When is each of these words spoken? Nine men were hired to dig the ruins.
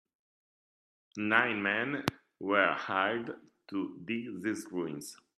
Nine 1.17 1.61
men 1.61 2.05
were 2.39 2.73
hired 2.73 3.39
to 3.69 4.01
dig 4.03 4.41
the 4.41 4.55
ruins. 4.71 5.15